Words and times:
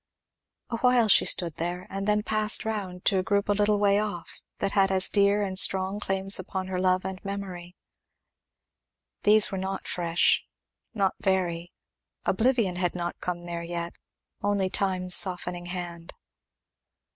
Awhile 0.71 1.09
she 1.09 1.25
stood 1.25 1.57
there; 1.57 1.85
and 1.91 2.07
then 2.07 2.23
passed 2.23 2.65
round 2.65 3.05
to 3.05 3.19
a 3.19 3.21
group 3.21 3.47
a 3.47 3.51
little 3.53 3.77
way 3.77 3.99
off, 3.99 4.41
that 4.57 4.71
had 4.71 4.89
as 4.89 5.09
dear 5.09 5.43
and 5.43 5.59
strong 5.59 5.99
claims 5.99 6.39
upon 6.39 6.65
her 6.69 6.79
love 6.79 7.05
and 7.05 7.23
memory. 7.23 7.75
These 9.21 9.51
were 9.51 9.59
not 9.59 9.87
fresh, 9.87 10.43
not 10.95 11.13
very; 11.19 11.71
oblivion 12.25 12.77
had 12.77 12.95
not 12.95 13.19
come 13.21 13.43
there 13.43 13.61
yet; 13.61 13.93
only 14.41 14.71
Time's 14.71 15.13
softening 15.13 15.67
hand. 15.67 16.13